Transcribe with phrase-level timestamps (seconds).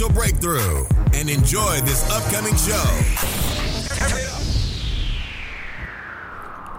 [0.00, 2.72] breakthrough and enjoy this upcoming show.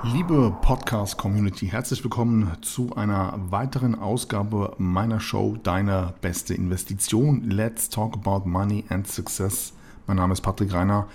[0.03, 7.49] Liebe Podcast-Community, herzlich willkommen zu einer weiteren Ausgabe meiner Show Deine beste Investition.
[7.51, 9.73] Let's talk about money and success.
[10.07, 11.07] Mein Name ist Patrick Reiner.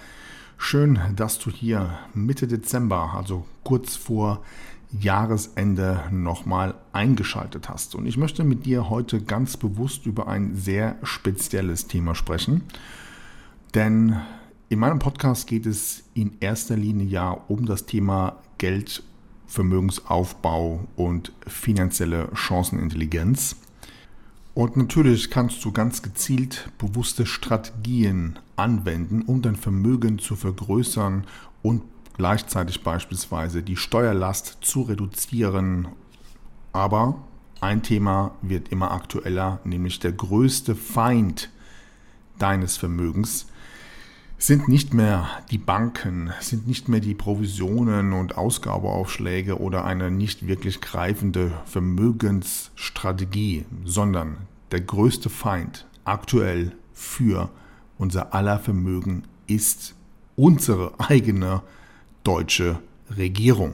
[0.57, 4.43] Schön, dass du hier Mitte Dezember, also kurz vor
[4.91, 7.95] Jahresende nochmal eingeschaltet hast.
[7.95, 12.63] Und ich möchte mit dir heute ganz bewusst über ein sehr spezielles Thema sprechen.
[13.75, 14.17] Denn
[14.71, 19.03] in meinem Podcast geht es in erster Linie ja um das Thema Geld,
[19.47, 23.57] Vermögensaufbau und finanzielle Chancenintelligenz.
[24.55, 31.25] Und natürlich kannst du ganz gezielt bewusste Strategien anwenden, um dein Vermögen zu vergrößern
[31.63, 31.83] und
[32.19, 35.89] gleichzeitig beispielsweise die Steuerlast zu reduzieren.
[36.73, 37.23] Aber
[37.61, 41.49] ein Thema wird immer aktueller, nämlich der größte Feind
[42.39, 43.47] deines Vermögens
[44.41, 50.47] sind nicht mehr die Banken, sind nicht mehr die Provisionen und Ausgabeaufschläge oder eine nicht
[50.47, 54.37] wirklich greifende Vermögensstrategie, sondern
[54.71, 57.51] der größte Feind aktuell für
[57.99, 59.97] unser aller Vermögen ist
[60.37, 61.63] unsere eigene
[62.29, 62.79] deutsche
[63.17, 63.73] Regierung.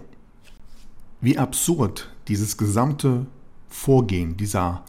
[1.21, 3.27] Wie absurd dieses gesamte
[3.69, 4.85] Vorgehen dieser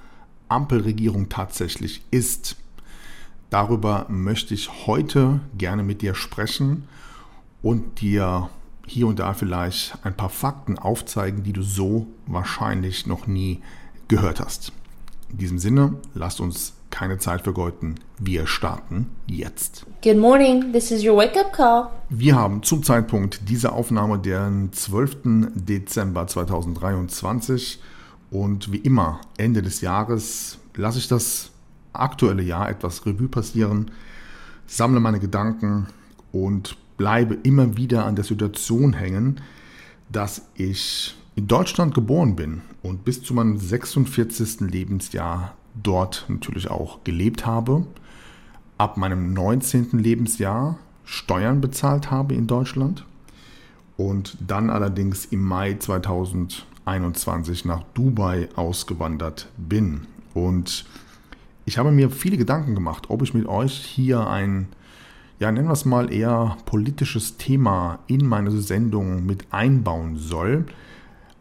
[0.50, 2.58] Ampelregierung tatsächlich ist,
[3.50, 6.88] darüber möchte ich heute gerne mit dir sprechen
[7.64, 8.52] und dir
[8.86, 13.64] hier und da vielleicht ein paar Fakten aufzeigen, die du so wahrscheinlich noch nie
[14.08, 14.74] gehört hast.
[15.32, 17.96] In diesem Sinne, lasst uns keine Zeit vergeuden.
[18.20, 19.86] Wir starten jetzt.
[20.02, 21.90] Good morning, this is your wake-up call.
[22.10, 25.52] Wir haben zum Zeitpunkt dieser Aufnahme den 12.
[25.56, 27.82] Dezember 2023
[28.32, 31.52] und wie immer Ende des Jahres lasse ich das
[31.92, 33.92] aktuelle Jahr etwas Revue passieren,
[34.66, 35.88] sammle meine Gedanken
[36.32, 39.42] und bleibe immer wieder an der Situation hängen,
[40.10, 44.62] dass ich in Deutschland geboren bin und bis zu meinem 46.
[44.62, 47.86] Lebensjahr dort natürlich auch gelebt habe,
[48.78, 49.90] ab meinem 19.
[49.94, 53.06] Lebensjahr Steuern bezahlt habe in Deutschland
[53.98, 60.08] und dann allerdings im Mai 2021 nach Dubai ausgewandert bin.
[60.34, 60.86] Und
[61.66, 64.68] ich habe mir viele Gedanken gemacht, ob ich mit euch hier ein,
[65.40, 70.66] ja, nennen wir es mal eher politisches Thema in meine Sendung mit einbauen soll.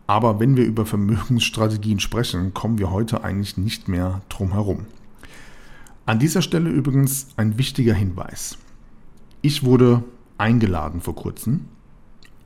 [0.07, 4.87] Aber wenn wir über Vermögensstrategien sprechen, kommen wir heute eigentlich nicht mehr drum herum.
[6.07, 8.59] An dieser Stelle übrigens ein wichtiger Hinweis.
[9.41, 10.05] Ich wurde
[10.37, 11.67] eingeladen vor kurzem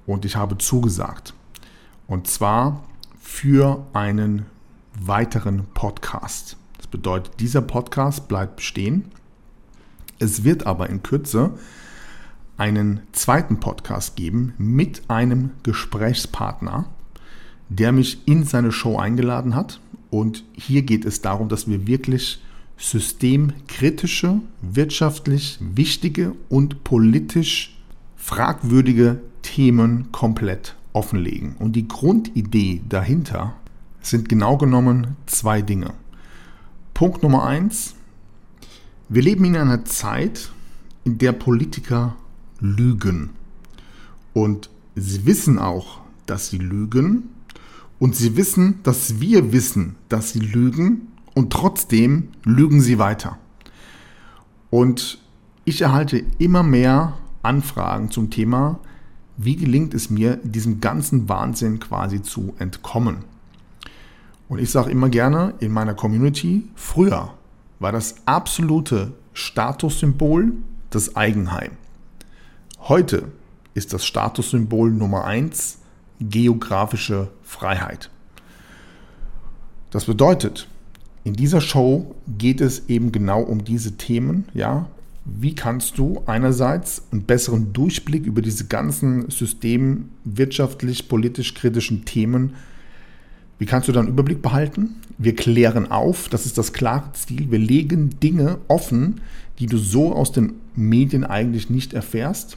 [0.07, 1.35] und ich habe zugesagt.
[2.07, 2.85] Und zwar
[3.21, 4.47] für einen
[5.01, 6.57] weiteren Podcast.
[6.77, 9.07] Das bedeutet, dieser Podcast bleibt bestehen.
[10.21, 11.53] Es wird aber in Kürze
[12.57, 16.87] einen zweiten Podcast geben mit einem Gesprächspartner
[17.69, 19.81] der mich in seine Show eingeladen hat.
[20.11, 22.43] Und hier geht es darum, dass wir wirklich
[22.79, 27.77] systemkritische, wirtschaftlich wichtige und politisch
[28.17, 31.57] fragwürdige Themen komplett offenlegen.
[31.59, 33.55] Und die Grundidee dahinter
[34.01, 35.93] sind genau genommen zwei Dinge.
[36.95, 37.95] Punkt Nummer eins.
[39.09, 40.51] Wir leben in einer Zeit,
[41.05, 42.17] in der Politiker
[42.61, 43.31] lügen.
[44.33, 47.31] Und sie wissen auch, dass sie lügen
[47.99, 53.39] und sie wissen, dass wir wissen, dass sie lügen und trotzdem lügen sie weiter.
[54.71, 55.19] Und
[55.65, 58.79] ich erhalte immer mehr Anfragen zum Thema,
[59.37, 63.19] wie gelingt es mir, diesem ganzen Wahnsinn quasi zu entkommen.
[64.49, 67.35] Und ich sage immer gerne in meiner Community, früher
[67.79, 70.53] war das absolute Statussymbol
[70.91, 71.73] das Eigenheim.
[72.81, 73.31] Heute
[73.75, 75.79] ist das Statussymbol Nummer eins
[76.21, 78.11] geografische Freiheit.
[79.91, 80.69] Das bedeutet,
[81.25, 84.87] in dieser Show geht es eben genau um diese Themen, ja.
[85.25, 92.55] Wie kannst du einerseits einen besseren Durchblick über diese ganzen system-, wirtschaftlich, politisch kritischen Themen
[93.59, 94.97] Wie kannst du dann Überblick behalten?
[95.19, 97.51] Wir klären auf, das ist das klare Ziel.
[97.51, 99.21] Wir legen Dinge offen,
[99.59, 102.57] die du so aus den Medien eigentlich nicht erfährst.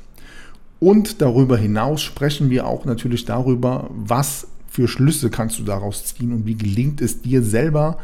[0.81, 6.33] Und darüber hinaus sprechen wir auch natürlich darüber, was für Schlüsse kannst du daraus ziehen
[6.33, 7.99] und wie gelingt es dir selber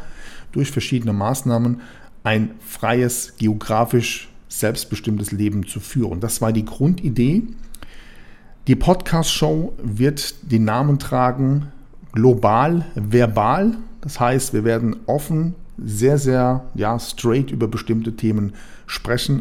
[0.52, 1.80] durch verschiedene Maßnahmen
[2.22, 6.20] ein freies, geografisch selbstbestimmtes Leben zu führen.
[6.20, 7.42] Das war die Grundidee.
[8.68, 11.72] Die Podcast-Show wird den Namen tragen
[12.12, 13.76] global verbal.
[14.02, 18.77] Das heißt, wir werden offen, sehr, sehr ja, straight über bestimmte Themen sprechen.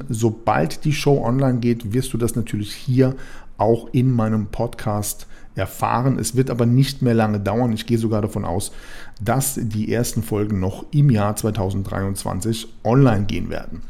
[0.09, 3.15] Sobald die Show online geht, wirst du das natürlich hier
[3.57, 6.19] auch in meinem Podcast erfahren.
[6.19, 7.71] Es wird aber nicht mehr lange dauern.
[7.71, 8.71] Ich gehe sogar davon aus,
[9.19, 13.81] dass die ersten Folgen noch im Jahr 2023 online gehen werden.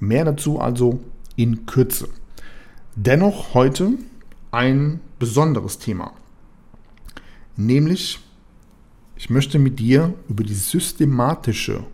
[0.00, 1.00] Mehr dazu also
[1.36, 2.08] in Kürze.
[2.96, 3.92] Dennoch heute
[4.50, 6.12] ein besonderes Thema,
[7.56, 8.18] nämlich
[9.16, 11.84] ich möchte mit dir über die systematische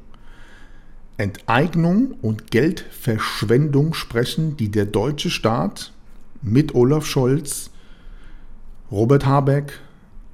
[1.18, 5.92] Enteignung und Geldverschwendung sprechen, die der deutsche Staat
[6.42, 7.70] mit Olaf Scholz,
[8.92, 9.80] Robert Habeck,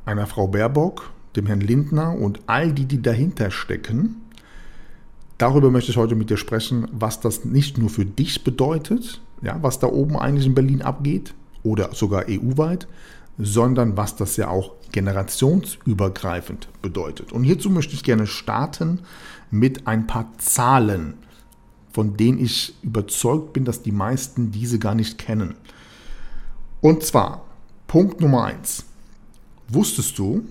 [0.05, 4.17] einer Frau Baerbock, dem Herrn Lindner und all die, die dahinter stecken.
[5.39, 9.59] Darüber möchte ich heute mit dir sprechen, was das nicht nur für dich bedeutet, ja,
[9.63, 12.87] was da oben eigentlich in Berlin abgeht oder sogar EU-weit,
[13.39, 17.33] sondern was das ja auch generationsübergreifend bedeutet.
[17.33, 19.01] Und hierzu möchte ich gerne starten
[19.55, 21.15] mit ein paar Zahlen,
[21.93, 25.55] von denen ich überzeugt bin, dass die meisten diese gar nicht kennen.
[26.81, 27.45] Und zwar
[27.87, 28.85] Punkt Nummer 1.
[29.69, 30.45] Wusstest du,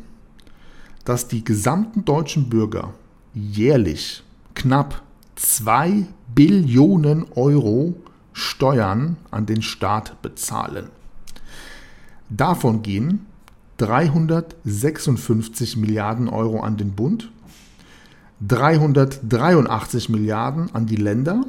[1.04, 2.94] dass die gesamten deutschen Bürger
[3.34, 4.24] jährlich
[4.56, 5.02] knapp
[5.36, 7.96] 2 Billionen Euro
[8.32, 10.88] Steuern an den Staat bezahlen?
[12.30, 13.26] Davon gehen
[13.78, 17.30] 356 Milliarden Euro an den Bund,
[18.42, 21.46] 383 Milliarden an die Länder,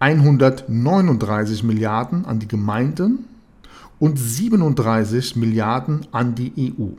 [0.00, 3.24] 139 Milliarden an die Gemeinden
[3.98, 6.90] und 37 Milliarden an die EU.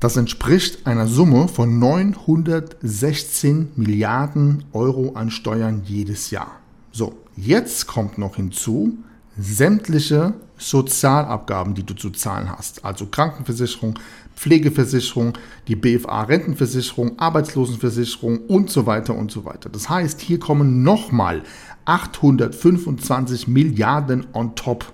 [0.00, 6.50] Das entspricht einer Summe von 916 Milliarden Euro an Steuern jedes Jahr.
[6.92, 8.98] So, jetzt kommt noch hinzu,
[9.38, 13.98] sämtliche Sozialabgaben, die du zu zahlen hast, also Krankenversicherung,
[14.36, 15.34] Pflegeversicherung,
[15.68, 19.70] die BFA-Rentenversicherung, Arbeitslosenversicherung und so weiter und so weiter.
[19.70, 21.42] Das heißt, hier kommen nochmal
[21.84, 24.92] 825 Milliarden on top.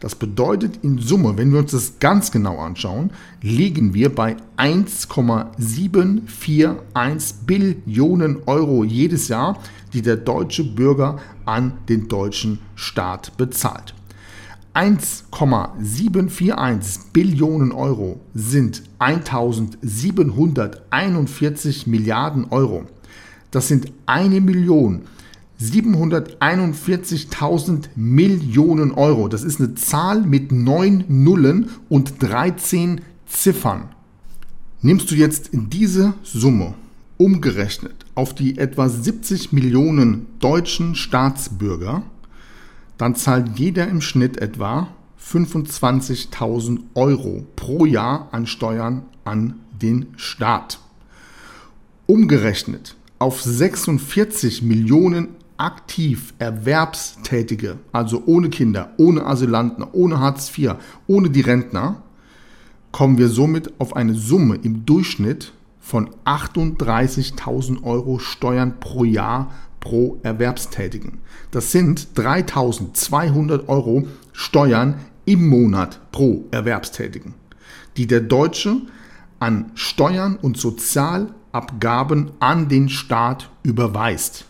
[0.00, 3.10] Das bedeutet in Summe, wenn wir uns das ganz genau anschauen,
[3.40, 9.58] liegen wir bei 1,741 Billionen Euro jedes Jahr,
[9.94, 13.94] die der deutsche Bürger an den deutschen Staat bezahlt.
[14.74, 22.84] 1,741 Billionen Euro sind 1741 Milliarden Euro.
[23.52, 25.02] Das sind eine Million
[25.60, 29.28] 741.000 Millionen Euro.
[29.28, 33.90] Das ist eine Zahl mit neun Nullen und 13 Ziffern.
[34.82, 36.74] Nimmst du jetzt diese Summe
[37.16, 42.02] umgerechnet auf die etwa 70 Millionen deutschen Staatsbürger,
[42.98, 44.88] dann zahlt jeder im Schnitt etwa
[45.20, 50.78] 25.000 Euro pro Jahr an Steuern an den Staat.
[52.06, 60.74] Umgerechnet auf 46 Millionen aktiv Erwerbstätige, also ohne Kinder, ohne Asylanten, ohne Hartz IV,
[61.06, 62.02] ohne die Rentner,
[62.92, 69.52] kommen wir somit auf eine Summe im Durchschnitt von 38.000 Euro Steuern pro Jahr
[69.84, 71.18] pro Erwerbstätigen.
[71.52, 77.34] Das sind 3.200 Euro Steuern im Monat pro Erwerbstätigen,
[77.96, 78.78] die der Deutsche
[79.38, 84.46] an Steuern und Sozialabgaben an den Staat überweist.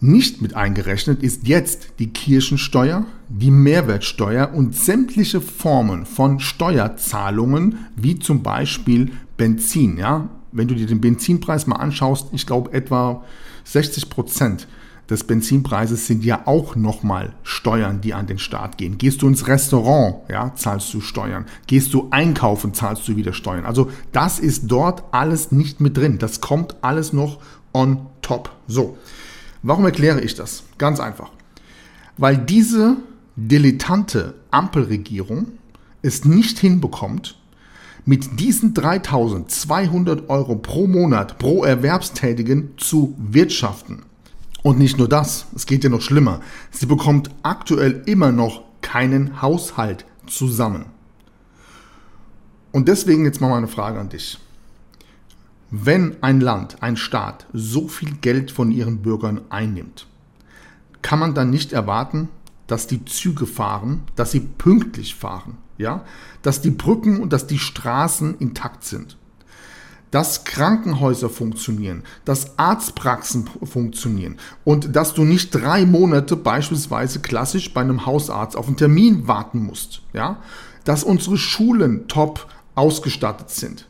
[0.00, 8.18] Nicht mit eingerechnet ist jetzt die Kirchensteuer, die Mehrwertsteuer und sämtliche Formen von Steuerzahlungen, wie
[8.18, 9.96] zum Beispiel Benzin.
[9.96, 10.28] Ja?
[10.52, 13.24] Wenn du dir den Benzinpreis mal anschaust, ich glaube etwa
[13.66, 14.68] 60 Prozent
[15.10, 18.98] des Benzinpreises sind ja auch nochmal Steuern, die an den Staat gehen.
[18.98, 21.46] Gehst du ins Restaurant, ja, zahlst du Steuern.
[21.66, 23.66] Gehst du einkaufen, zahlst du wieder Steuern.
[23.66, 26.18] Also das ist dort alles nicht mit drin.
[26.18, 27.38] Das kommt alles noch
[27.72, 28.50] on top.
[28.66, 28.98] So.
[29.62, 30.64] Warum erkläre ich das?
[30.78, 31.30] Ganz einfach.
[32.16, 32.96] Weil diese
[33.36, 35.48] dilettante Ampelregierung
[36.02, 37.38] es nicht hinbekommt,
[38.06, 44.04] mit diesen 3200 Euro pro Monat pro Erwerbstätigen zu wirtschaften.
[44.62, 46.40] Und nicht nur das, es geht ja noch schlimmer.
[46.70, 50.86] Sie bekommt aktuell immer noch keinen Haushalt zusammen.
[52.72, 54.38] Und deswegen jetzt mal meine Frage an dich.
[55.70, 60.06] Wenn ein Land, ein Staat so viel Geld von ihren Bürgern einnimmt,
[61.02, 62.28] kann man dann nicht erwarten,
[62.68, 66.04] dass die Züge fahren, dass sie pünktlich fahren, ja,
[66.42, 69.16] dass die Brücken und dass die Straßen intakt sind,
[70.10, 77.80] dass Krankenhäuser funktionieren, dass Arztpraxen funktionieren und dass du nicht drei Monate beispielsweise klassisch bei
[77.80, 80.38] einem Hausarzt auf einen Termin warten musst, ja,
[80.84, 83.88] dass unsere Schulen top ausgestattet sind.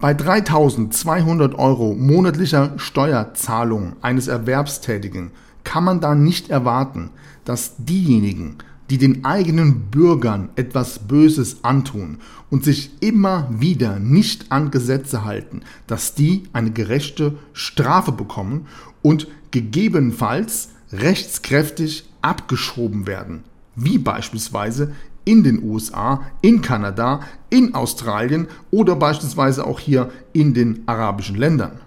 [0.00, 5.30] Bei 3200 Euro monatlicher Steuerzahlung eines Erwerbstätigen
[5.62, 7.10] kann man da nicht erwarten,
[7.44, 8.56] dass diejenigen,
[8.90, 12.18] die den eigenen Bürgern etwas Böses antun
[12.50, 18.66] und sich immer wieder nicht an Gesetze halten, dass die eine gerechte Strafe bekommen
[19.02, 23.44] und gegebenenfalls rechtskräftig abgeschoben werden,
[23.76, 24.92] wie beispielsweise
[25.24, 27.20] in den USA, in Kanada,
[27.50, 31.80] in Australien oder beispielsweise auch hier in den arabischen Ländern.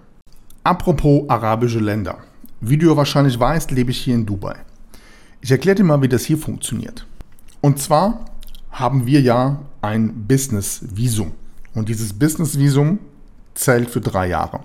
[0.62, 2.18] Apropos arabische Länder.
[2.60, 4.56] Wie du wahrscheinlich weißt, lebe ich hier in Dubai.
[5.44, 7.06] Ich erkläre dir mal, wie das hier funktioniert.
[7.60, 8.24] Und zwar
[8.70, 11.32] haben wir ja ein Business-Visum.
[11.74, 12.98] Und dieses Business-Visum
[13.52, 14.60] zählt für drei Jahre.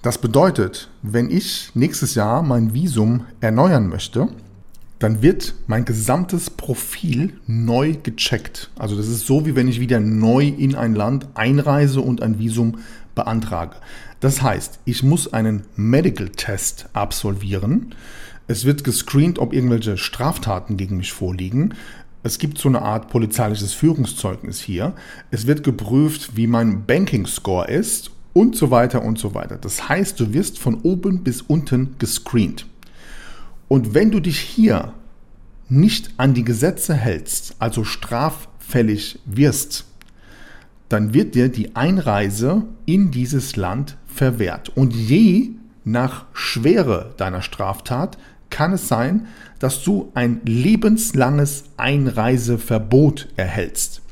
[0.00, 4.28] Das bedeutet, wenn ich nächstes Jahr mein Visum erneuern möchte,
[4.98, 8.70] dann wird mein gesamtes Profil neu gecheckt.
[8.78, 12.38] Also das ist so, wie wenn ich wieder neu in ein Land einreise und ein
[12.38, 12.78] Visum
[13.14, 13.76] beantrage.
[14.20, 17.94] Das heißt, ich muss einen Medical Test absolvieren.
[18.50, 21.74] Es wird gescreent, ob irgendwelche Straftaten gegen mich vorliegen.
[22.24, 24.92] Es gibt so eine Art polizeiliches Führungszeugnis hier.
[25.30, 29.56] Es wird geprüft, wie mein Banking Score ist und so weiter und so weiter.
[29.56, 32.66] Das heißt, du wirst von oben bis unten gescreent.
[33.68, 34.94] Und wenn du dich hier
[35.68, 39.84] nicht an die Gesetze hältst, also straffällig wirst,
[40.88, 44.76] dann wird dir die Einreise in dieses Land verwehrt.
[44.76, 45.50] Und je
[45.84, 48.18] nach Schwere deiner Straftat
[48.50, 49.26] kann es sein,
[49.58, 54.02] dass du ein lebenslanges Einreiseverbot erhältst.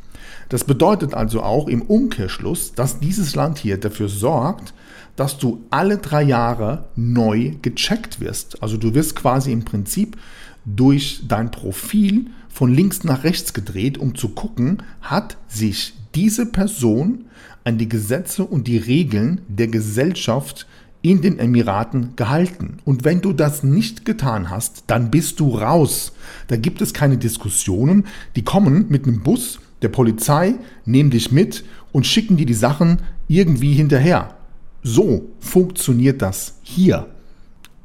[0.49, 4.73] Das bedeutet also auch im Umkehrschluss, dass dieses Land hier dafür sorgt,
[5.17, 8.63] dass du alle drei Jahre neu gecheckt wirst.
[8.63, 10.17] Also du wirst quasi im Prinzip
[10.65, 17.27] durch dein Profil von links nach rechts gedreht, um zu gucken, hat sich diese Person
[17.65, 20.67] an die Gesetze und die Regeln der Gesellschaft
[21.09, 22.79] in den Emiraten gehalten.
[22.85, 26.13] Und wenn du das nicht getan hast, dann bist du raus.
[26.49, 28.07] Da gibt es keine Diskussionen.
[28.37, 32.99] Die kommen mit einem Bus der Polizei, nehmen dich mit und schicken dir die Sachen
[33.27, 34.37] irgendwie hinterher.
[34.83, 37.07] So funktioniert das hier.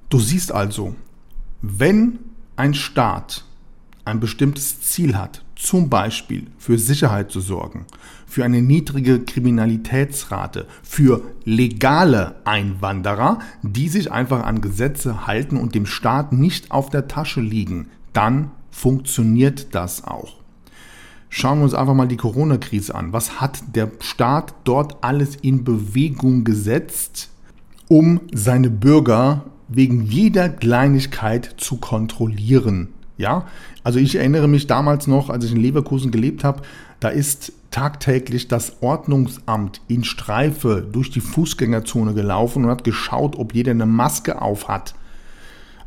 [0.10, 0.94] Du siehst also,
[1.62, 2.20] wenn
[2.58, 3.46] ein Staat
[4.04, 7.86] ein bestimmtes Ziel hat, zum Beispiel für Sicherheit zu sorgen,
[8.34, 15.86] für eine niedrige Kriminalitätsrate, für legale Einwanderer, die sich einfach an Gesetze halten und dem
[15.86, 20.38] Staat nicht auf der Tasche liegen, dann funktioniert das auch.
[21.30, 23.14] Schauen wir uns einfach mal die Corona-Krise an.
[23.14, 27.30] Was hat der Staat dort alles in Bewegung gesetzt,
[27.88, 32.88] um seine Bürger wegen jeder Kleinigkeit zu kontrollieren?
[33.16, 33.46] Ja,
[33.84, 36.64] also ich erinnere mich damals noch, als ich in Leverkusen gelebt habe,
[37.00, 43.54] da ist tagtäglich das Ordnungsamt in Streife durch die Fußgängerzone gelaufen und hat geschaut, ob
[43.56, 44.94] jeder eine Maske auf hat.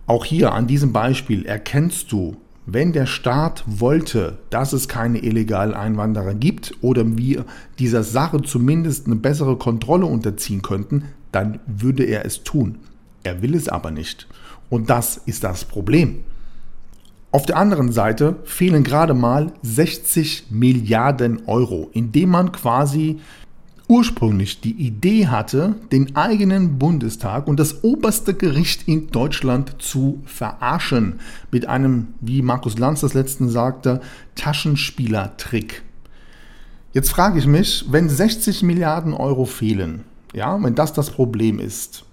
[0.07, 5.75] Auch hier an diesem Beispiel erkennst du, wenn der Staat wollte, dass es keine illegalen
[5.75, 7.45] Einwanderer gibt oder wir
[7.79, 12.79] dieser Sache zumindest eine bessere Kontrolle unterziehen könnten, dann würde er es tun.
[13.23, 14.27] Er will es aber nicht.
[14.71, 16.25] Und das ist das Problem.
[17.37, 23.21] Auf der anderen Seite fehlen gerade mal 60 Milliarden Euro, indem man quasi
[23.89, 31.21] ursprünglich die Idee hatte, den eigenen Bundestag und das oberste Gericht in Deutschland zu verarschen.
[31.51, 34.01] Mit einem, wie Markus Lanz das letzten sagte,
[34.35, 35.83] Taschenspielertrick.
[36.95, 42.07] Jetzt frage ich mich, wenn 60 Milliarden Euro fehlen, ja, wenn das das Problem ist,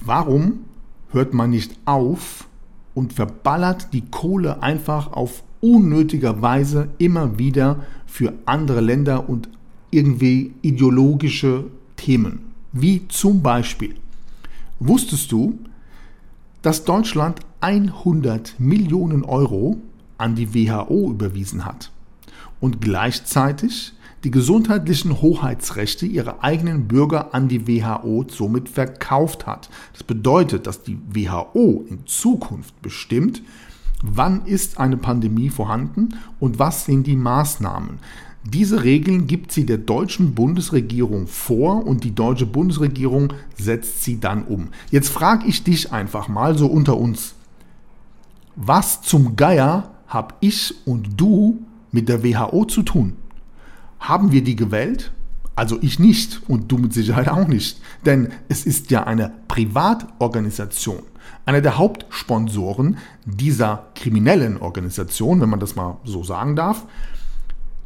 [0.00, 0.64] warum
[1.12, 2.49] hört man nicht auf
[2.94, 9.48] und verballert die Kohle einfach auf unnötiger Weise immer wieder für andere Länder und
[9.90, 11.64] irgendwie ideologische
[11.96, 12.40] Themen,
[12.72, 13.94] wie zum Beispiel,
[14.78, 15.58] wusstest du,
[16.62, 19.78] dass Deutschland 100 Millionen Euro
[20.18, 21.90] an die WHO überwiesen hat?
[22.60, 23.92] Und gleichzeitig
[24.24, 29.70] die gesundheitlichen Hoheitsrechte ihrer eigenen Bürger an die WHO somit verkauft hat.
[29.92, 33.42] Das bedeutet, dass die WHO in Zukunft bestimmt,
[34.02, 37.98] wann ist eine Pandemie vorhanden und was sind die Maßnahmen.
[38.44, 44.44] Diese Regeln gibt sie der deutschen Bundesregierung vor und die deutsche Bundesregierung setzt sie dann
[44.44, 44.68] um.
[44.90, 47.34] Jetzt frage ich dich einfach mal so unter uns.
[48.56, 51.62] Was zum Geier hab ich und du
[51.92, 53.16] mit der WHO zu tun?
[54.00, 55.12] Haben wir die gewählt?
[55.54, 57.80] Also ich nicht und du mit Sicherheit auch nicht.
[58.06, 61.02] Denn es ist ja eine Privatorganisation.
[61.44, 66.86] Einer der Hauptsponsoren dieser kriminellen Organisation, wenn man das mal so sagen darf,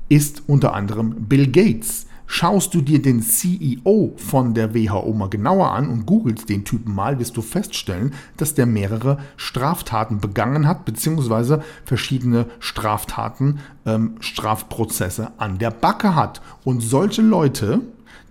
[0.08, 2.06] ist unter anderem Bill Gates.
[2.26, 6.94] Schaust du dir den CEO von der WHO mal genauer an und googelst den Typen
[6.94, 15.32] mal, wirst du feststellen, dass der mehrere Straftaten begangen hat, beziehungsweise verschiedene Straftaten, ähm, Strafprozesse
[15.36, 16.40] an der Backe hat.
[16.64, 17.82] Und solche Leute,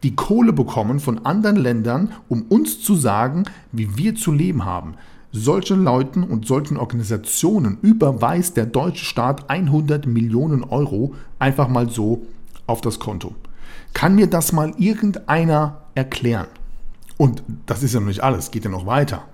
[0.01, 4.95] die Kohle bekommen von anderen Ländern, um uns zu sagen, wie wir zu leben haben.
[5.31, 12.25] Solchen Leuten und solchen Organisationen überweist der deutsche Staat 100 Millionen Euro einfach mal so
[12.67, 13.33] auf das Konto.
[13.93, 16.47] Kann mir das mal irgendeiner erklären?
[17.17, 19.25] Und das ist ja noch nicht alles, geht ja noch weiter.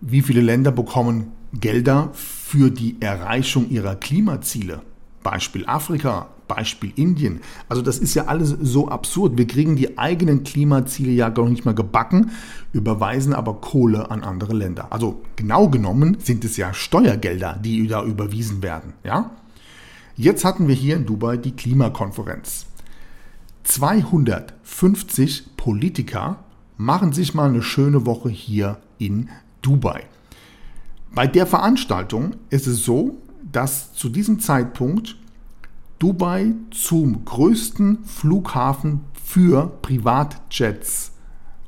[0.00, 4.82] Wie viele Länder bekommen Gelder für die Erreichung ihrer Klimaziele?
[5.22, 7.40] Beispiel Afrika, Beispiel Indien.
[7.68, 9.38] Also das ist ja alles so absurd.
[9.38, 12.30] Wir kriegen die eigenen Klimaziele ja gar nicht mehr gebacken,
[12.72, 14.92] überweisen aber Kohle an andere Länder.
[14.92, 18.92] Also genau genommen sind es ja Steuergelder, die da überwiesen werden.
[19.02, 19.30] Ja?
[20.16, 22.66] Jetzt hatten wir hier in Dubai die Klimakonferenz.
[23.64, 26.44] 250 Politiker
[26.76, 29.28] machen sich mal eine schöne Woche hier in
[29.62, 30.04] Dubai.
[31.14, 33.18] Bei der Veranstaltung ist es so,
[33.50, 35.16] dass zu diesem Zeitpunkt
[35.98, 41.12] Dubai zum größten Flughafen für Privatjets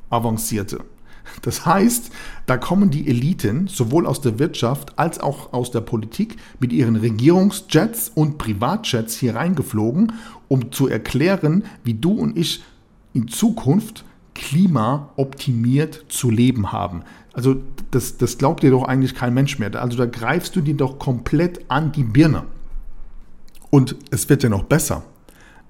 [0.09, 0.83] avancierte.
[1.41, 2.11] Das heißt,
[2.45, 6.95] da kommen die Eliten sowohl aus der Wirtschaft als auch aus der Politik mit ihren
[6.95, 10.13] Regierungsjets und Privatjets hier reingeflogen,
[10.47, 12.63] um zu erklären, wie du und ich
[13.13, 17.03] in Zukunft klimaoptimiert zu leben haben.
[17.33, 17.57] Also
[17.91, 19.73] das, das glaubt dir doch eigentlich kein Mensch mehr.
[19.81, 22.43] Also da greifst du dir doch komplett an die Birne.
[23.69, 25.03] Und es wird ja noch besser.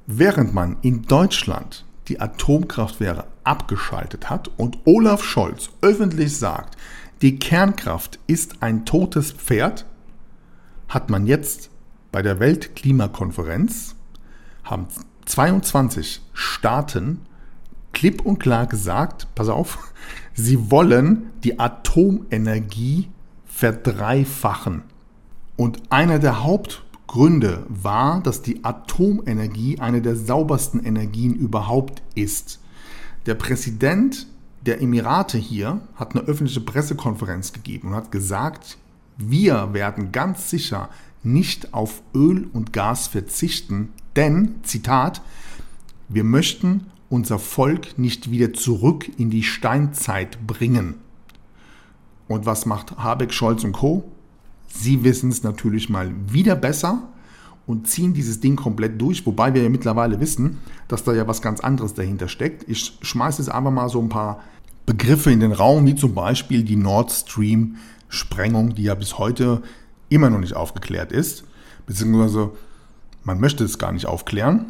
[0.06, 6.78] Während man in Deutschland die Atomkraftwerke abgeschaltet hat und Olaf Scholz öffentlich sagt,
[7.22, 9.86] die Kernkraft ist ein totes Pferd,
[10.88, 11.70] hat man jetzt
[12.12, 13.97] bei der Weltklimakonferenz,
[14.70, 14.88] haben
[15.26, 17.22] 22 Staaten
[17.94, 19.92] klipp und klar gesagt, pass auf,
[20.34, 23.10] sie wollen die Atomenergie
[23.46, 24.84] verdreifachen.
[25.56, 32.60] Und einer der Haupt Gründe war, dass die Atomenergie eine der saubersten Energien überhaupt ist.
[33.26, 34.28] Der Präsident
[34.66, 38.78] der Emirate hier hat eine öffentliche Pressekonferenz gegeben und hat gesagt,
[39.18, 40.90] wir werden ganz sicher
[41.24, 45.22] nicht auf Öl und Gas verzichten, denn, Zitat,
[46.10, 50.96] wir möchten unser Volk nicht wieder zurück in die Steinzeit bringen.
[52.28, 54.12] Und was macht Habeck, Scholz und Co?
[54.68, 57.08] Sie wissen es natürlich mal wieder besser
[57.66, 61.42] und ziehen dieses Ding komplett durch, wobei wir ja mittlerweile wissen, dass da ja was
[61.42, 62.68] ganz anderes dahinter steckt.
[62.68, 64.42] Ich schmeiße jetzt einfach mal so ein paar
[64.86, 67.76] Begriffe in den Raum, wie zum Beispiel die Nord Stream
[68.10, 69.62] Sprengung, die ja bis heute
[70.10, 71.44] immer noch nicht aufgeklärt ist,
[71.86, 72.52] beziehungsweise
[73.28, 74.68] man möchte es gar nicht aufklären.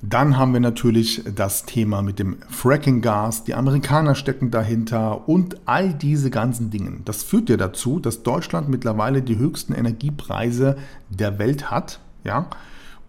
[0.00, 3.44] Dann haben wir natürlich das Thema mit dem Fracking-Gas.
[3.44, 7.00] Die Amerikaner stecken dahinter und all diese ganzen Dinge.
[7.04, 10.78] Das führt ja dazu, dass Deutschland mittlerweile die höchsten Energiepreise
[11.10, 12.00] der Welt hat.
[12.24, 12.46] Ja?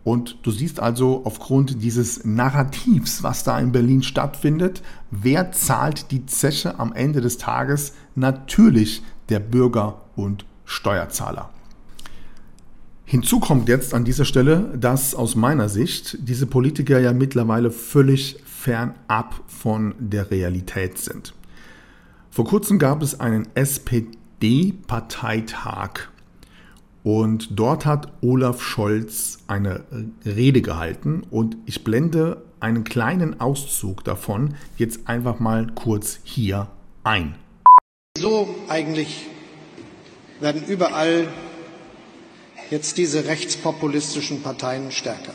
[0.04, 6.26] Und du siehst also aufgrund dieses Narrativs, was da in Berlin stattfindet, wer zahlt die
[6.26, 7.93] Zeche am Ende des Tages?
[8.15, 11.50] Natürlich der Bürger und Steuerzahler.
[13.06, 18.38] Hinzu kommt jetzt an dieser Stelle, dass aus meiner Sicht diese Politiker ja mittlerweile völlig
[18.46, 21.36] fernab von der Realität sind.
[22.32, 26.08] Vor kurzem gab es einen SPD-Parteitag
[27.04, 29.84] und dort hat Olaf Scholz eine
[30.26, 36.70] Rede gehalten und ich blende einen kleinen Auszug davon jetzt einfach mal kurz hier
[37.04, 37.36] ein.
[38.16, 39.28] Wieso eigentlich
[40.39, 41.28] werden überall
[42.69, 45.34] jetzt diese rechtspopulistischen Parteien stärker.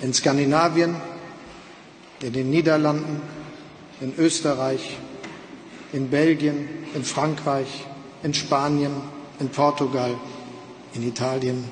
[0.00, 0.96] In Skandinavien,
[2.20, 3.20] in den Niederlanden,
[4.00, 4.96] in Österreich,
[5.92, 7.86] in Belgien, in Frankreich,
[8.22, 8.92] in Spanien,
[9.38, 10.16] in Portugal,
[10.94, 11.64] in Italien,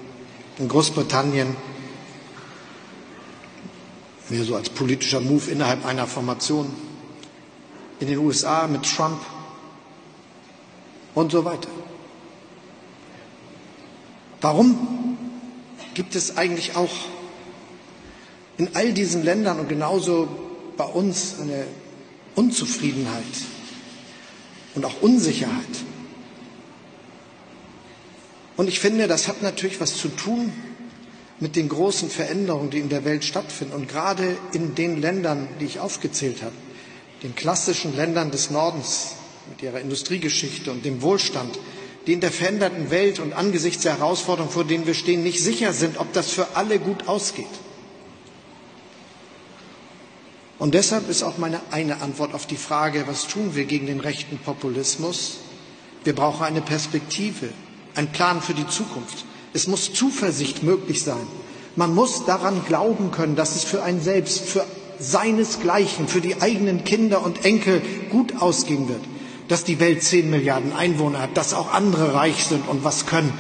[0.59, 1.57] in Großbritannien,
[4.29, 6.73] mehr so als politischer Move innerhalb einer Formation,
[8.01, 9.21] in den USA mit Trump
[11.15, 11.69] und so weiter.
[14.43, 15.17] Warum
[15.95, 16.91] gibt es eigentlich auch
[18.59, 20.29] in all diesen Ländern und genauso
[20.77, 21.65] bei uns eine
[22.35, 23.25] Unzufriedenheit
[24.75, 25.67] und auch Unsicherheit.
[28.57, 30.53] Und ich finde, das hat natürlich was zu tun
[31.41, 33.75] mit den großen Veränderungen, die in der Welt stattfinden.
[33.75, 36.55] Und gerade in den Ländern, die ich aufgezählt habe,
[37.23, 39.17] den klassischen Ländern des Nordens
[39.51, 41.59] mit ihrer Industriegeschichte und dem Wohlstand,
[42.07, 45.73] die in der veränderten Welt und angesichts der Herausforderungen, vor denen wir stehen, nicht sicher
[45.73, 47.47] sind, ob das für alle gut ausgeht.
[50.59, 54.01] Und deshalb ist auch meine eine Antwort auf die Frage, was tun wir gegen den
[54.01, 55.39] rechten Populismus?
[56.05, 57.49] Wir brauchen eine Perspektive,
[57.95, 59.25] einen Plan für die Zukunft.
[59.55, 61.27] Es muss Zuversicht möglich sein.
[61.75, 64.65] Man muss daran glauben können, dass es für einen selbst, für
[64.99, 69.03] seinesgleichen, für die eigenen Kinder und Enkel gut ausgehen wird.
[69.53, 73.35] Dass die Welt zehn Milliarden Einwohner hat, dass auch andere reich sind und was können.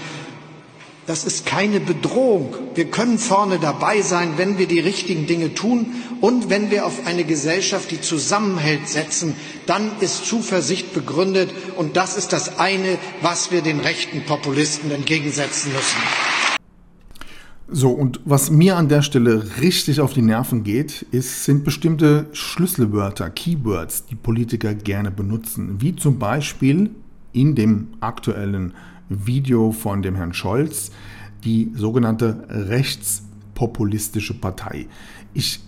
[1.07, 2.55] Das ist keine Bedrohung.
[2.75, 5.87] Wir können vorne dabei sein, wenn wir die richtigen Dinge tun
[6.21, 9.35] und wenn wir auf eine Gesellschaft, die zusammenhält, setzen.
[9.65, 11.49] Dann ist Zuversicht begründet
[11.79, 16.32] und das ist das eine, was wir den rechten Populisten entgegensetzen müssen.
[17.75, 22.27] So, und was mir an der Stelle richtig auf die Nerven geht, ist, sind bestimmte
[22.33, 26.91] Schlüsselwörter, Keywords, die Politiker gerne benutzen, wie zum Beispiel
[27.33, 28.75] in dem aktuellen
[29.09, 30.91] Video von dem Herrn Scholz,
[31.45, 34.87] die sogenannte rechtspopulistische Partei.
[35.33, 35.61] Ich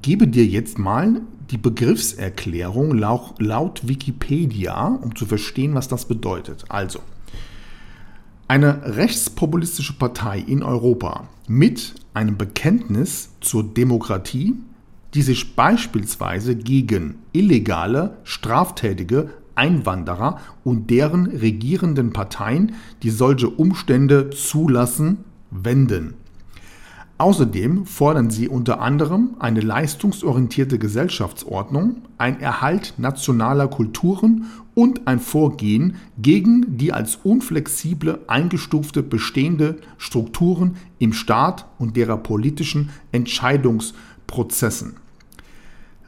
[0.00, 6.64] gebe dir jetzt mal die Begriffserklärung laut, laut Wikipedia, um zu verstehen, was das bedeutet.
[6.68, 7.00] Also,
[8.48, 14.54] eine rechtspopulistische Partei in Europa mit einem Bekenntnis zur Demokratie,
[15.14, 25.24] die sich beispielsweise gegen illegale, straftätige Einwanderer und deren regierenden Parteien, die solche Umstände zulassen,
[25.50, 26.14] wenden.
[27.18, 34.44] Außerdem fordern sie unter anderem eine leistungsorientierte Gesellschaftsordnung, ein Erhalt nationaler Kulturen
[34.76, 42.90] und ein Vorgehen gegen die als unflexible eingestufte bestehende Strukturen im Staat und derer politischen
[43.10, 44.94] Entscheidungsprozessen.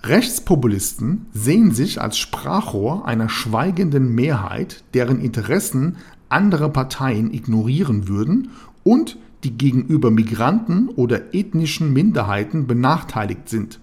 [0.04, 5.96] Rechtspopulisten sehen sich als Sprachrohr einer schweigenden Mehrheit, deren Interessen
[6.28, 8.50] andere Parteien ignorieren würden
[8.84, 13.80] und die gegenüber Migranten oder ethnischen Minderheiten benachteiligt sind.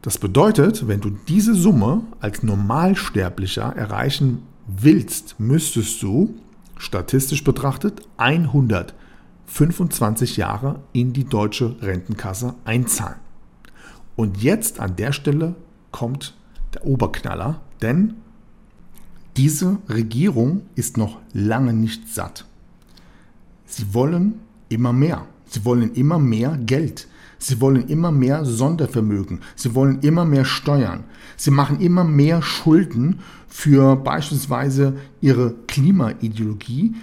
[0.01, 6.33] Das bedeutet, wenn du diese Summe als Normalsterblicher erreichen willst, müsstest du,
[6.77, 8.01] statistisch betrachtet,
[9.47, 13.19] 125 Jahre in die deutsche Rentenkasse einzahlen.
[14.15, 15.55] Und jetzt an der Stelle
[15.91, 16.35] kommt
[16.73, 18.15] der Oberknaller, denn
[19.37, 22.45] diese Regierung ist noch lange nicht satt.
[23.65, 25.25] Sie wollen immer mehr.
[25.45, 27.07] Sie wollen immer mehr Geld.
[27.37, 29.41] Sie wollen immer mehr Sondervermögen.
[29.55, 31.03] Sie wollen immer mehr Steuern.
[31.35, 36.95] Sie machen immer mehr Schulden für beispielsweise ihre Klimaideologie,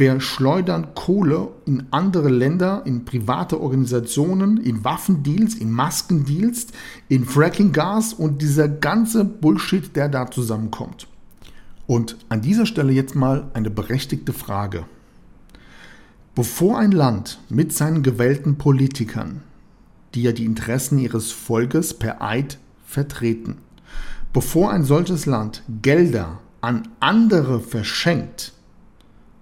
[0.00, 6.68] verschleudern Kohle in andere Länder, in private Organisationen, in Waffendeals, in Maskendeals,
[7.08, 11.06] in Frackinggas und dieser ganze Bullshit, der da zusammenkommt.
[11.86, 14.86] Und an dieser Stelle jetzt mal eine berechtigte Frage.
[16.34, 19.42] Bevor ein Land mit seinen gewählten Politikern,
[20.14, 23.58] die ja die Interessen ihres Volkes per Eid vertreten,
[24.32, 28.54] bevor ein solches Land Gelder an andere verschenkt,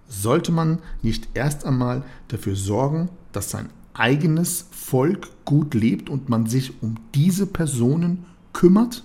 [0.09, 6.47] sollte man nicht erst einmal dafür sorgen, dass sein eigenes Volk gut lebt und man
[6.47, 9.05] sich um diese Personen kümmert?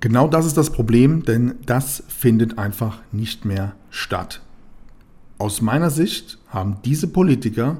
[0.00, 4.42] Genau das ist das Problem, denn das findet einfach nicht mehr statt.
[5.38, 7.78] Aus meiner Sicht haben diese Politiker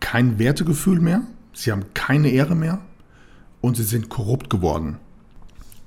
[0.00, 2.80] kein Wertegefühl mehr, sie haben keine Ehre mehr
[3.60, 4.98] und sie sind korrupt geworden.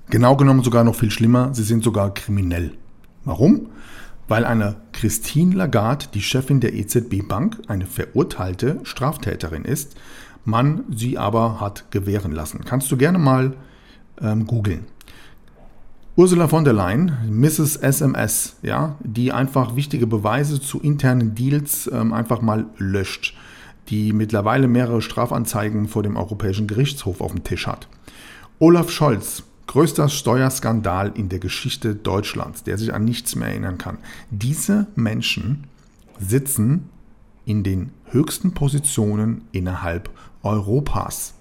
[0.10, 2.74] Genau genommen sogar noch viel schlimmer, sie sind sogar kriminell.
[3.26, 3.68] Warum?
[4.28, 9.96] Weil eine Christine Lagarde, die Chefin der EZB Bank, eine verurteilte Straftäterin ist,
[10.44, 12.63] man sie aber hat gewähren lassen.
[12.66, 13.54] Kannst du gerne mal
[14.22, 14.86] ähm, googeln.
[16.16, 17.76] Ursula von der Leyen, Mrs.
[17.76, 23.36] SMS, ja, die einfach wichtige Beweise zu internen Deals ähm, einfach mal löscht,
[23.90, 27.88] die mittlerweile mehrere Strafanzeigen vor dem Europäischen Gerichtshof auf dem Tisch hat.
[28.58, 34.00] Olaf Scholz, größter Steuerskandal in der Geschichte Deutschlands, der sich an nichts mehr erinnern kann.
[34.32, 35.68] Diese Menschen
[36.20, 36.90] sitzen
[37.46, 40.10] in den höchsten Positionen innerhalb
[40.44, 41.34] Europas.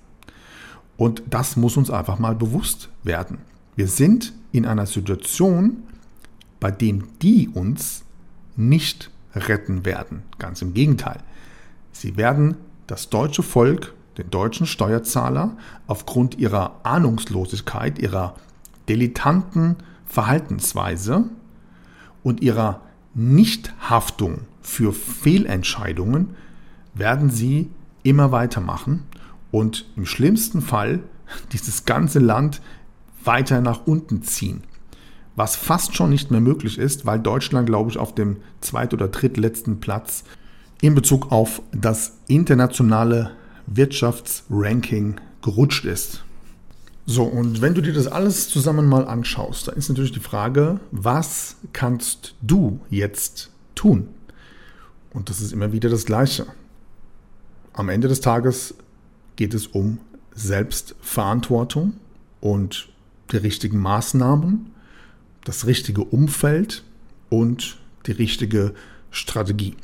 [0.97, 3.39] Und das muss uns einfach mal bewusst werden.
[3.75, 5.83] Wir sind in einer Situation,
[6.61, 8.05] bei dem die uns
[8.57, 10.23] nicht retten werden.
[10.39, 11.19] Ganz im Gegenteil.
[11.93, 18.35] Sie werden das deutsche Volk, den deutschen Steuerzahler, aufgrund ihrer Ahnungslosigkeit, ihrer
[18.89, 19.77] dilettanten
[20.07, 21.25] Verhaltensweise
[22.23, 22.81] und ihrer
[23.15, 26.35] Nichthaftung für Fehlentscheidungen
[26.95, 27.71] werden sie
[28.03, 29.05] immer weitermachen
[29.51, 31.01] und im schlimmsten Fall
[31.53, 32.61] dieses ganze Land
[33.25, 34.63] weiter nach unten ziehen.
[35.35, 39.09] Was fast schon nicht mehr möglich ist, weil Deutschland, glaube ich, auf dem zweit- oder
[39.09, 40.25] drittletzten Platz
[40.81, 43.33] in Bezug auf das internationale
[43.67, 46.25] Wirtschaftsranking gerutscht ist.
[47.09, 50.81] So, und wenn du dir das alles zusammen mal anschaust, dann ist natürlich die Frage,
[50.91, 54.09] was kannst du jetzt tun?
[55.13, 56.47] Und das ist immer wieder das Gleiche.
[57.73, 58.75] Am Ende des Tages
[59.37, 59.99] geht es um
[60.35, 61.95] Selbstverantwortung
[62.41, 62.89] und
[63.31, 64.71] die richtigen Maßnahmen,
[65.45, 66.83] das richtige Umfeld
[67.29, 68.75] und die richtige
[69.11, 69.77] Strategie.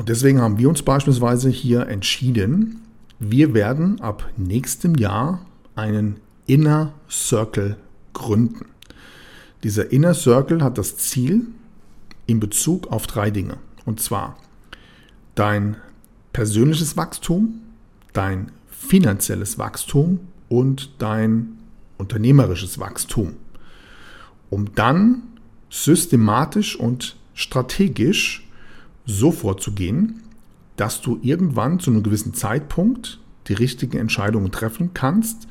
[0.00, 2.80] Und deswegen haben wir uns beispielsweise hier entschieden,
[3.18, 7.76] wir werden ab nächstem Jahr einen Inner Circle
[8.14, 8.64] gründen.
[9.62, 11.48] Dieser Inner Circle hat das Ziel
[12.24, 13.58] in Bezug auf drei Dinge.
[13.84, 14.38] Und zwar
[15.34, 15.76] dein
[16.32, 17.60] persönliches Wachstum,
[18.14, 21.58] dein finanzielles Wachstum und dein
[21.98, 23.34] unternehmerisches Wachstum,
[24.48, 25.24] um dann
[25.68, 28.46] systematisch und strategisch
[29.10, 30.22] so vorzugehen,
[30.76, 35.48] dass du irgendwann zu einem gewissen Zeitpunkt die richtigen Entscheidungen treffen kannst,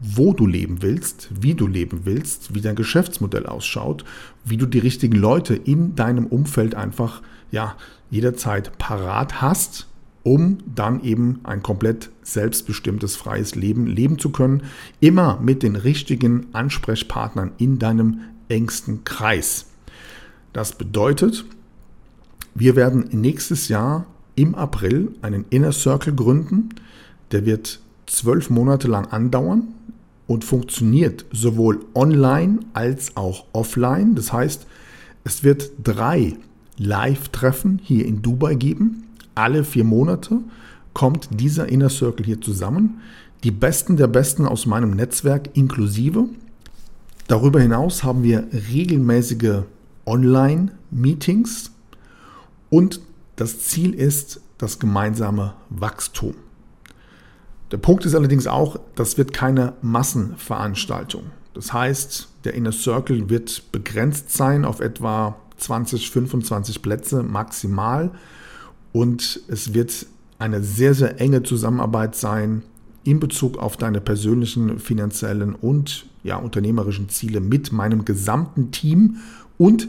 [0.00, 4.04] wo du leben willst, wie du leben willst, wie dein Geschäftsmodell ausschaut,
[4.44, 7.76] wie du die richtigen Leute in deinem Umfeld einfach ja
[8.10, 9.86] jederzeit parat hast
[10.24, 14.62] um dann eben ein komplett selbstbestimmtes, freies Leben leben zu können.
[14.98, 19.66] Immer mit den richtigen Ansprechpartnern in deinem engsten Kreis.
[20.52, 21.44] Das bedeutet,
[22.54, 26.70] wir werden nächstes Jahr im April einen Inner Circle gründen.
[27.30, 29.68] Der wird zwölf Monate lang andauern
[30.26, 34.14] und funktioniert sowohl online als auch offline.
[34.14, 34.66] Das heißt,
[35.24, 36.36] es wird drei
[36.76, 40.40] Live-Treffen hier in Dubai geben alle vier Monate
[40.92, 43.00] kommt dieser Inner Circle hier zusammen.
[43.42, 46.26] Die Besten der Besten aus meinem Netzwerk inklusive.
[47.26, 49.62] Darüber hinaus haben wir regelmäßige
[50.06, 51.72] Online-Meetings
[52.74, 53.00] und
[53.36, 56.34] das Ziel ist das gemeinsame Wachstum.
[57.70, 61.26] Der Punkt ist allerdings auch, das wird keine Massenveranstaltung.
[61.54, 68.10] Das heißt, der Inner Circle wird begrenzt sein auf etwa 20, 25 Plätze maximal
[68.92, 70.06] und es wird
[70.40, 72.64] eine sehr, sehr enge Zusammenarbeit sein
[73.04, 79.18] in Bezug auf deine persönlichen, finanziellen und ja, unternehmerischen Ziele mit meinem gesamten Team
[79.58, 79.86] und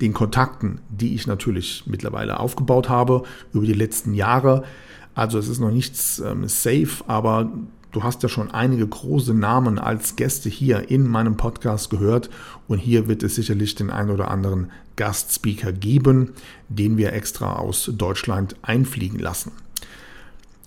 [0.00, 4.64] den Kontakten, die ich natürlich mittlerweile aufgebaut habe über die letzten Jahre.
[5.14, 7.50] Also es ist noch nichts ähm, safe, aber
[7.92, 12.28] du hast ja schon einige große Namen als Gäste hier in meinem Podcast gehört
[12.68, 16.32] und hier wird es sicherlich den einen oder anderen Gastspeaker geben,
[16.68, 19.52] den wir extra aus Deutschland einfliegen lassen.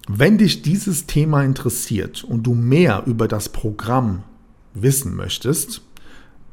[0.08, 4.24] Wenn dich dieses Thema interessiert und du mehr über das Programm
[4.74, 5.84] wissen möchtest,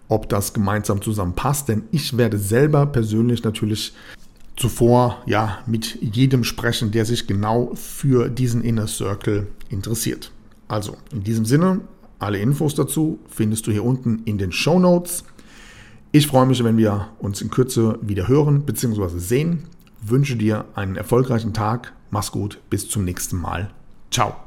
[0.07, 1.69] ob das gemeinsam zusammenpasst.
[1.69, 3.93] Denn ich werde selber persönlich natürlich
[4.55, 10.31] zuvor ja mit jedem sprechen, der sich genau für diesen Inner Circle interessiert.
[10.67, 11.81] Also in diesem Sinne,
[12.19, 15.23] alle Infos dazu findest du hier unten in den Show Notes.
[16.11, 19.19] Ich freue mich, wenn wir uns in Kürze wieder hören bzw.
[19.19, 19.63] sehen.
[20.01, 21.93] Wünsche dir einen erfolgreichen Tag.
[22.09, 22.59] Mach's gut.
[22.69, 23.69] Bis zum nächsten Mal.
[24.09, 24.46] Ciao.